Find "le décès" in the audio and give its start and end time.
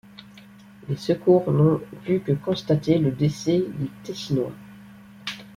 2.97-3.59